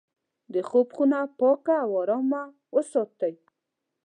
[0.53, 2.43] د خوب خونه پاکه او ارامه
[2.75, 3.35] وساتئ.